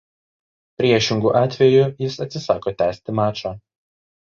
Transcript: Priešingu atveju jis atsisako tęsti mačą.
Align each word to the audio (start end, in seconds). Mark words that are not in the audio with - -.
Priešingu 0.81 1.33
atveju 1.41 1.85
jis 2.05 2.19
atsisako 2.27 2.75
tęsti 2.83 3.19
mačą. 3.23 3.57